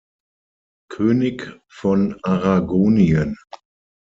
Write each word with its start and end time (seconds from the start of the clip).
König 0.89 1.61
von 1.69 2.19
Aragonien. 2.23 3.37